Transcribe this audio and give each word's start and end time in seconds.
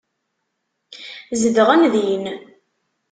Zedɣen 1.41 1.81
din. 1.93 2.23